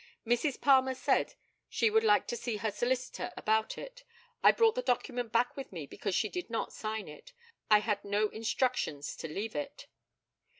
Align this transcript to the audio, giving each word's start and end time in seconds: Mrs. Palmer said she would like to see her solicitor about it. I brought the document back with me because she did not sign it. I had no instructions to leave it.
Mrs. 0.25 0.59
Palmer 0.59 0.95
said 0.95 1.35
she 1.69 1.91
would 1.91 2.03
like 2.03 2.25
to 2.29 2.35
see 2.35 2.57
her 2.57 2.71
solicitor 2.71 3.31
about 3.37 3.77
it. 3.77 4.03
I 4.41 4.51
brought 4.51 4.73
the 4.73 4.81
document 4.81 5.31
back 5.31 5.55
with 5.55 5.71
me 5.71 5.85
because 5.85 6.15
she 6.15 6.27
did 6.27 6.49
not 6.49 6.73
sign 6.73 7.07
it. 7.07 7.33
I 7.69 7.81
had 7.81 8.03
no 8.03 8.27
instructions 8.29 9.15
to 9.17 9.27
leave 9.27 9.55
it. 9.55 9.85